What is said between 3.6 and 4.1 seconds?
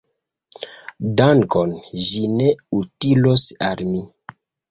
al mi.